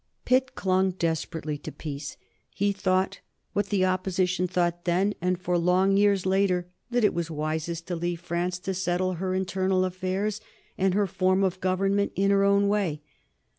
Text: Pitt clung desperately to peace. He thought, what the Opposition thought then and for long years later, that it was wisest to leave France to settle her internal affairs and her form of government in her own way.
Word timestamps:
Pitt 0.25 0.55
clung 0.55 0.89
desperately 0.93 1.59
to 1.59 1.71
peace. 1.71 2.17
He 2.49 2.71
thought, 2.71 3.19
what 3.53 3.67
the 3.67 3.85
Opposition 3.85 4.47
thought 4.47 4.85
then 4.85 5.13
and 5.21 5.39
for 5.39 5.59
long 5.59 5.95
years 5.95 6.25
later, 6.25 6.65
that 6.89 7.03
it 7.03 7.13
was 7.13 7.29
wisest 7.29 7.85
to 7.85 7.95
leave 7.95 8.19
France 8.19 8.57
to 8.57 8.73
settle 8.73 9.13
her 9.21 9.35
internal 9.35 9.85
affairs 9.85 10.41
and 10.75 10.95
her 10.95 11.05
form 11.05 11.43
of 11.43 11.61
government 11.61 12.13
in 12.15 12.31
her 12.31 12.43
own 12.43 12.67
way. 12.67 13.03